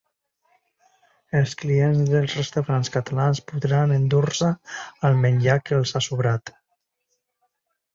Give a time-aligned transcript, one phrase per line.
[1.39, 4.53] Els clients dels restaurants catalans podran endur-se
[5.13, 6.59] el menjar que els ha sobrat